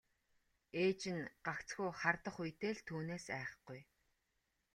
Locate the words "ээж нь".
0.83-1.23